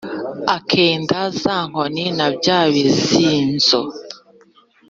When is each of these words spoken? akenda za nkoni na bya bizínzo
akenda 0.55 1.19
za 1.41 1.57
nkoni 1.69 2.05
na 2.17 2.27
bya 2.35 2.59
bizínzo 2.73 3.81